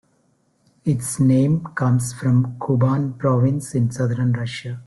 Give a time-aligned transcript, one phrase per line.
[0.83, 4.79] Its name comes from Kuban Province in southern Russia.